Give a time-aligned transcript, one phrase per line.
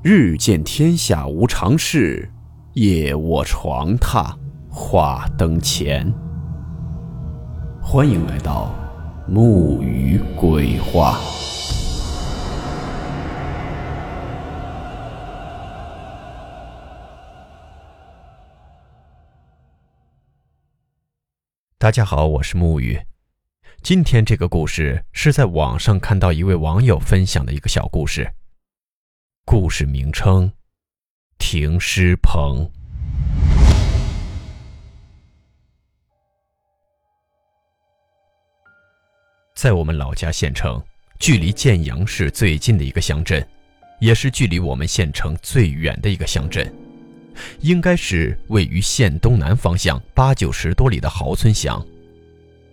[0.00, 2.30] 日见天下无常事，
[2.74, 4.32] 夜卧床榻
[4.70, 6.08] 话灯前。
[7.82, 8.72] 欢迎来到
[9.26, 11.18] 木鱼鬼话。
[21.76, 22.96] 大家好，我是木鱼。
[23.82, 28.30] 今天这个故事是在网上看到一位网友分享的一个小故事。
[29.50, 30.52] 故事名称：
[31.38, 32.70] 停尸棚。
[39.56, 40.78] 在我们老家县城，
[41.18, 43.42] 距离建阳市最近的一个乡镇，
[44.00, 46.70] 也是距离我们县城最远的一个乡镇，
[47.60, 51.82] 应该是位于县东南方向八九十多里的豪村乡。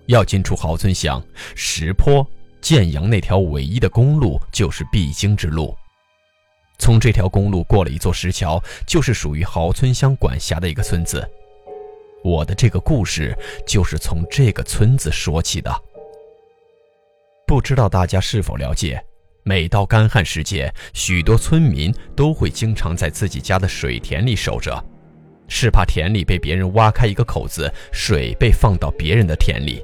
[0.07, 5.73] 要进出豪村乡，石坡、建阳那条唯一的公路就是必经之路。
[6.78, 11.28] 从这条公路过了一座石桥，就是属于豪村乡管辖的一个村子。
[12.23, 13.38] 我的这个故事
[13.68, 15.72] 就是从这个村子说起的。
[17.48, 19.00] 不知道大家是否了解，
[19.44, 24.84] 每到干旱时节，许多村民都会经常在自己家的水田里守着，
[25.48, 29.84] 是怕田里被别人挖开一个口子，水被放到别人的田里，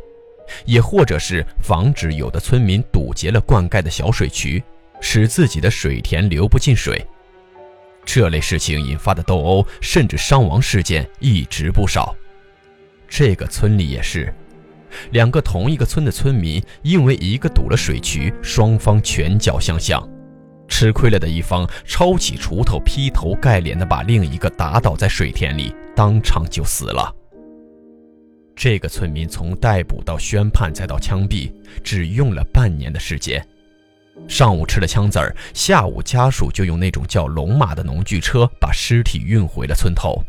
[0.66, 4.64] 也或者是防止有的村民堵截了灌溉的小水渠。
[5.02, 7.06] 使自己的水田流不进水，
[8.06, 12.16] 这类事情引发的斗殴甚至伤亡事件一直不少。
[13.10, 14.34] 这个村里也是，
[15.12, 20.02] 两个同一个村的村民因为一个堵了水渠，双方拳脚相向，
[20.70, 27.14] 吃亏了的一方抄起锄头劈头盖脸的把另一个打倒在水田里，当场就死了。
[28.56, 31.52] 这个村民从逮捕到宣判再到枪毙，
[31.84, 33.46] 只用了半年的时间。
[34.28, 40.24] 上午吃了枪子儿，下午家属就用那种叫龙马的农具车把尸体运回了村头。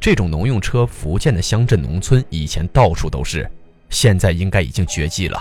[0.00, 3.48] 这种农用车，福建的乡镇农村以前到处都是，
[3.90, 5.40] 现在应该已经绝迹了。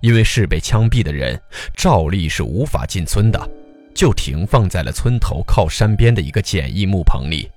[0.00, 1.40] 因为是被枪毙的人，
[1.76, 3.50] 照例是无法进村的，
[3.94, 7.48] 就停放在了村头靠山边的一个简易木棚里。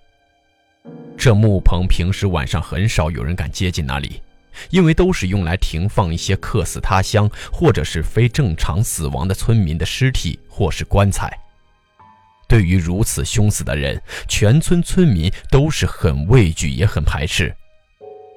[1.17, 4.22] 这木棚平时晚上很少有人敢接近那里。
[4.69, 11.31] 因为都是用来停放一些客死他乡或者是非正常死亡的村民的尸体或是棺材。
[12.47, 17.53] 对于如此凶死的人，全村村民都是很畏惧也很排斥。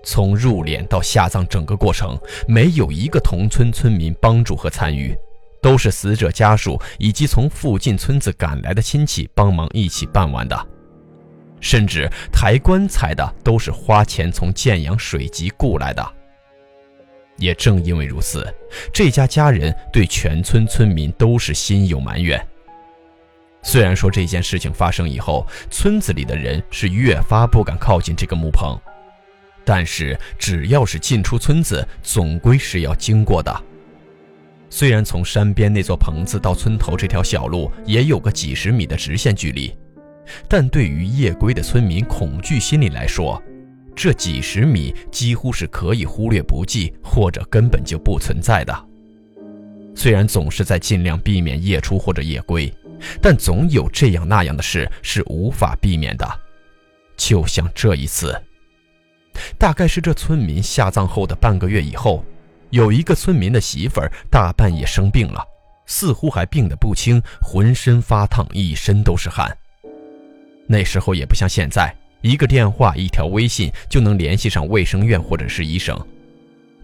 [0.05, 5.15] 从入殓到下葬整个过程，没有一个同村村民帮助和参与，
[5.61, 10.78] 都是死者家属以及从附近村子赶来的亲戚帮忙一起办完的。
[11.61, 16.15] 甚至抬棺材的都是花钱从建阳水集雇来的。
[17.37, 18.53] 也正因为如此，
[18.93, 22.45] 这家家人对全村村民都是心有埋怨。
[23.63, 28.77] 虽然说这件事情发生以后，村子里的人是越发不敢靠近这个木棚，
[29.65, 33.65] 但是只要是进出村子，总归是要经过的。
[34.71, 39.77] 虽然从山边那座棚子到村头这条小路也有个几十米的直线距离。
[40.49, 43.43] 但对于夜归的村民恐惧心理来说，
[43.95, 48.87] 这几十米几乎是可以忽略不计，或者根本就不存在的。
[49.95, 52.73] 虽然总是在尽量避免夜出或者夜归，
[53.21, 56.41] 但总有这样那样的事是无法避免的。
[57.17, 58.41] 就像这一次，
[59.59, 62.25] 大概是这村民下葬后的半个月以后，
[62.71, 65.43] 有一个村民的媳妇儿大半夜生病了，
[65.87, 69.51] 似乎还病得不轻，浑身发烫，一身都是汗。
[70.69, 75.99] 那时候也不像现在，一个电话、一条微信就能联系上卫生院或者是医生。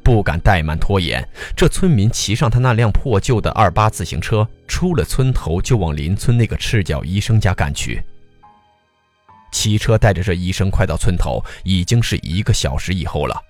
[0.02, 8.02] 不敢怠慢拖延，这村民骑上他那辆破旧的二八自行车，出了村头就往邻村那个赤脚医生家赶去。
[9.52, 13.40] 骑车带着这医生快到村头，已经是一个小时以后了。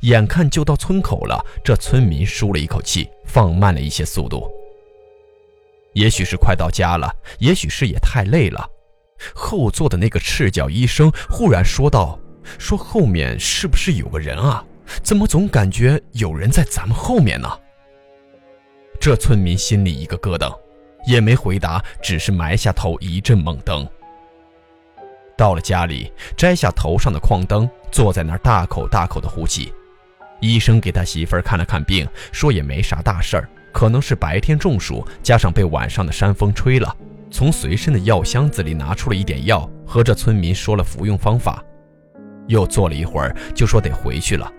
[0.00, 4.50] 眼看就到村口了，这村民舒了一口气，放慢了一些速度。
[5.94, 8.68] 也许是快到家了，也许是也太累了。
[9.34, 12.18] 后座的那个赤脚医生忽然说道
[12.58, 14.64] ：“说后面是不是有个人啊？
[15.02, 17.48] 怎么总感觉有人在咱们后面呢？”
[19.00, 20.52] 这村民心里一个咯噔，
[21.06, 23.88] 也没回答，只是埋下头一阵猛蹬。
[25.36, 29.72] 到了家里，摘下头上的矿灯，坐在那儿大口大口的呼气。
[30.40, 36.96] 医生给他媳妇儿看了看病，说也没啥大事儿，可能是白天中暑，加上被晚上的山风吹了。
[37.32, 41.64] 从随身的药箱子里拿出了一点药，和这村民说了服用方法，
[42.46, 44.52] 又坐了一会儿，就说得回去了。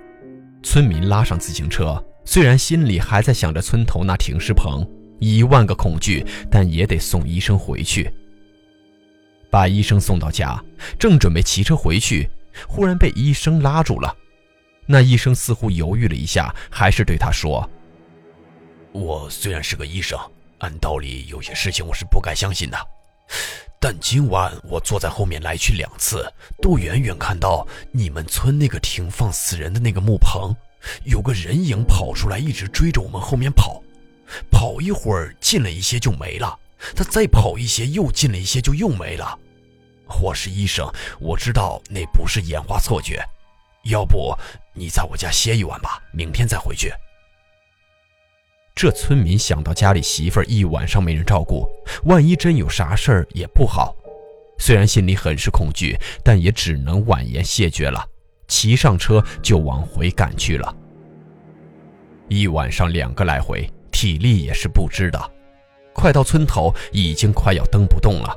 [0.63, 4.85] 村民拉上自行车，虽然心里还在想着村头那停尸棚，
[5.19, 8.11] 一万个恐惧，但也得送医生回去。
[9.51, 10.59] 把医生送到家，
[10.97, 12.27] 正准备骑车回去，
[12.67, 14.15] 忽然被医生拉住了。
[14.87, 17.69] 那医生似乎犹豫了一下，还是对他说
[18.91, 20.19] ：“我虽然是个医生，
[20.59, 22.77] 按道理有些事情我是不该相信的。
[23.79, 30.55] 但今晚我坐在后面来去两次，都远远看到你们村那个停放死人的那个木棚，
[31.03, 33.83] 有个人影跑出来，一直追着我们后面跑，
[34.49, 36.57] 跑一会儿近了一些就没了，
[36.95, 39.37] 他再跑一些又近了一些就又没了。”
[40.21, 40.89] 我是医生，
[41.19, 43.21] 我知道那不是眼花错觉。
[43.85, 44.33] 要不
[44.73, 46.93] 你在我家歇一晚吧，明天再回去。
[48.75, 51.67] 这村民想到家里媳妇儿一晚上没人照顾，
[52.05, 53.95] 万一真有啥事儿也不好。
[54.57, 58.03] 虽然心里很是恐惧，但也只能婉言谢绝了，
[58.47, 60.75] 骑上车就往回赶去了。
[62.29, 65.31] 一晚上两个来回，体力也是不支的，
[65.93, 68.35] 快到村头，已经快要蹬不动了。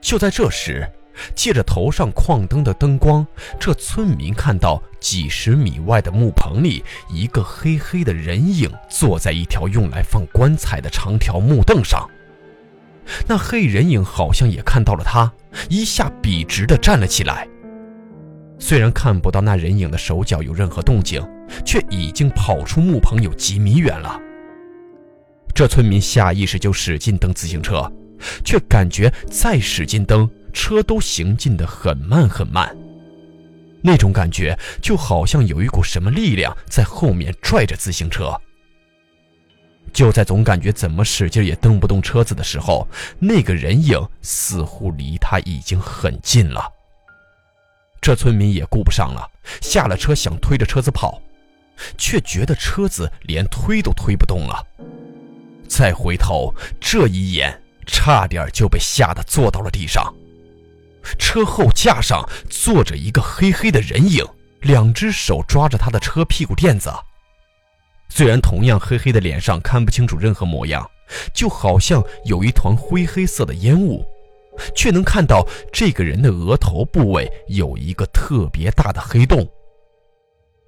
[0.00, 0.88] 就在这时，
[1.34, 3.26] 借着头上矿灯的灯光，
[3.58, 12.08] 这村民看到几十米外的木棚里，一个黑黑的人影坐在一条用来放棺材的长条木凳上。
[13.28, 15.32] 那黑人影好像也看到了他，
[15.68, 17.46] 一下笔直地站了起来。
[18.58, 21.22] 虽然看不到那人影的手脚有任何动静，
[21.64, 24.18] 却已经跑出木棚有几米远了。
[25.54, 27.90] 这村民下意识就使劲蹬自行车。
[28.44, 32.74] 却感觉再使劲蹬，车都行进得很慢很慢。
[33.82, 38.32] 那种感觉就好像有一股什么力量在后面拽着自行车。
[39.92, 46.66] 就在总感觉怎么使劲也蹬不动车子的时候，那个人影似乎离他已经很近了。
[48.00, 49.30] 这村民也顾不上了，
[49.60, 51.20] 下了车想推着车子跑，
[51.98, 54.66] 却觉得车子连推都推不动了。
[55.68, 57.60] 再回头，这一眼。
[57.86, 60.02] 差点就被吓得坐到了地上。
[61.18, 64.24] 车后架上坐着一个黑黑的人影，
[64.62, 66.90] 两只手抓着他的车屁股垫子。
[68.08, 70.88] 虽然同样黑黑的脸上看不清楚任何模样，
[71.34, 74.04] 就好像有一团灰黑色的烟雾，
[74.74, 79.48] 却能看到这个人的额头部位有一个特别大的黑洞。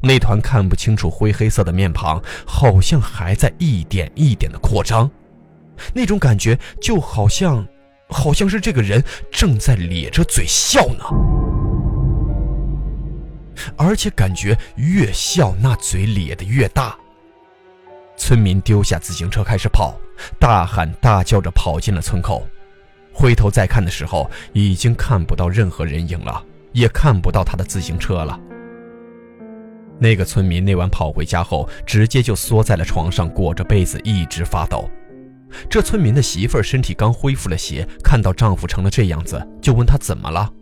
[0.02, 5.10] 那团看不清楚灰黑色的面庞，好像还在一点一点的扩张。
[5.94, 7.66] 那种感觉就好像，
[8.08, 11.04] 好像是这个人正在咧着嘴笑呢，
[13.76, 16.96] 而且感觉越笑那嘴咧得越大。
[18.16, 19.94] 村民丢下自行车开始跑，
[20.38, 22.46] 大喊大叫着跑进了村口。
[23.12, 26.42] 回头再看的时候，已经看不到任何人影了，
[26.72, 28.38] 也看不到他的自行车了。
[29.98, 34.90] 那个村民那晚跑回家后，直接就缩在了床上，裹着被子一直发抖。
[35.68, 40.52] 这村民的媳妇儿身体刚恢复了些，看到丈夫成了这样子，就问他怎么了。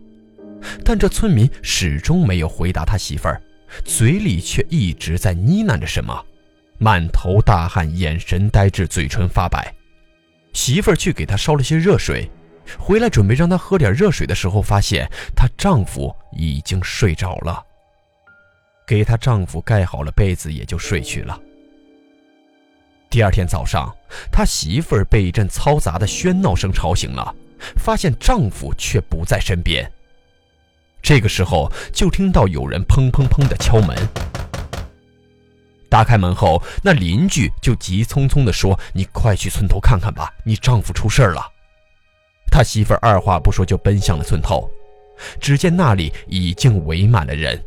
[0.83, 3.41] 但这村民始终没有回答他媳妇儿，
[3.83, 6.25] 嘴里却一直在呢喃着什么，
[6.79, 9.73] 满头大汗，眼神呆滞，嘴唇发白。
[10.53, 12.29] 媳妇儿去给他烧了些热水，
[12.79, 17.63] 回来准备让他喝点热水的时候，发现她丈夫已经睡着了。
[18.87, 21.39] 给她丈夫盖好了被子，也就睡去了。
[23.15, 23.95] 第二天早上，
[24.29, 27.33] 他媳妇儿被一阵嘈杂的喧闹声吵醒了，
[27.77, 29.89] 发现丈夫却不在身边。
[31.01, 33.95] 这个时候，就听到有人砰砰砰的敲门。
[35.89, 41.41] 打开门后，那邻居就急匆匆地说：“你快去村头看看吧，你丈夫出事了。”
[42.51, 44.69] 他媳妇儿二话不说就奔向了村头，
[45.39, 47.57] 只见那里已经围满了人。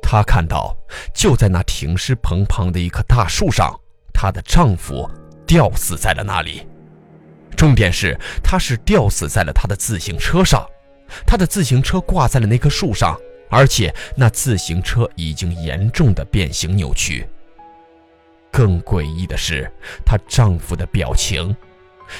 [0.00, 0.74] 他看到，
[1.12, 3.78] 就在那停尸棚旁的一棵大树上。
[4.18, 5.06] 她的丈夫
[5.46, 6.66] 吊死在了那里，
[7.54, 10.66] 重点是她是吊死在了她的自行车上，
[11.26, 13.14] 她的自行车挂在了那棵树上，
[13.50, 17.28] 而且那自行车已经严重的变形扭曲。
[18.50, 19.70] 更诡异的是，
[20.02, 21.54] 她丈夫的表情，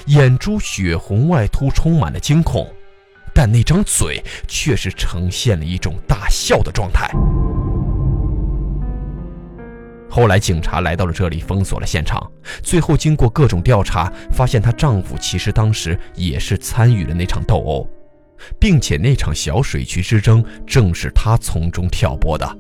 [0.05, 2.71] 眼珠血红外凸，充满了惊恐，
[3.33, 7.11] 但那张嘴却是呈现了一种大笑的状态。
[10.17, 12.27] 后来，警察来到了这里，封锁了现场。
[12.63, 17.87] 最后，经过各种调查，发现她丈夫其实当时也是参与了那场斗殴，
[18.59, 22.59] 并且那场小水渠之争正是他从中挑拨的。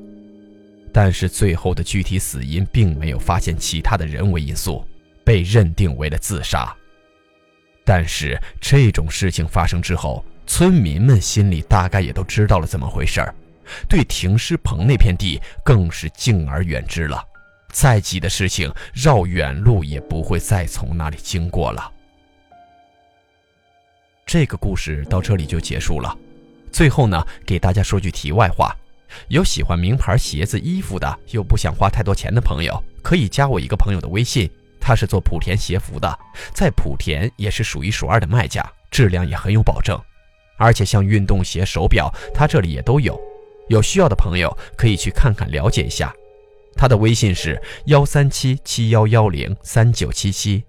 [0.92, 4.86] 但是，最后的具体死因并没有发现其他的人为因素，
[5.24, 6.70] 被认定为了自杀。
[7.86, 13.34] 但是，这种事情发生之后，村民们心里大概也都知道了怎么回事儿，
[13.88, 17.18] 对停尸棚那片地更是敬而远之了。
[17.76, 21.92] 再急的事情，绕远路也不会再从那里经过了。
[24.24, 26.16] 这个故事到这里就结束了。
[26.72, 28.74] 最后呢，给大家说句题外话：
[29.28, 36.18] 有喜欢名牌鞋子、衣服的，又不想花太多钱的朋友，可以加我一个朋友的微信，他是做莆田鞋服的，
[36.54, 40.00] 在莆田也是数一数二的卖家，质量也很有保证。
[40.56, 43.20] 而且像运动鞋、手表，他这里也都有。
[43.68, 46.10] 有需要的朋友可以去看看了解一下。
[46.76, 50.62] 他的微信是幺三七七幺幺零三九七七，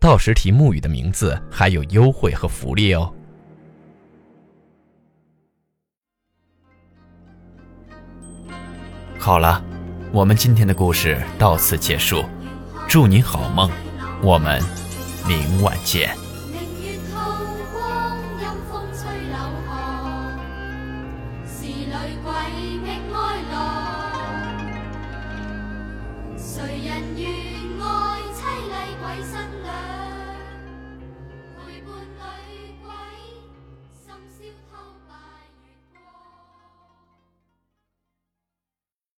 [0.00, 3.12] 到时提沐雨的名字还有优惠和福利哦。
[9.18, 9.64] 好了，
[10.12, 12.24] 我们今天的故事到此结束，
[12.88, 13.70] 祝你好梦，
[14.22, 14.60] 我们
[15.26, 16.25] 明晚见。